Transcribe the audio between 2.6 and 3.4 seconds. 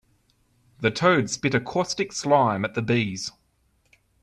at the bees.